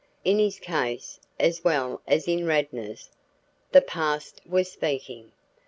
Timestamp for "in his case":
0.25-1.19